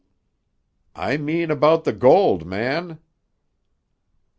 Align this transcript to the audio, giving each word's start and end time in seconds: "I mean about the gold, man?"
"I 0.95 1.17
mean 1.17 1.51
about 1.51 1.83
the 1.83 1.93
gold, 1.93 2.43
man?" 2.47 2.97